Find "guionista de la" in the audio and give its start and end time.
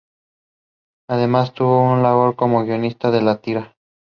2.65-3.37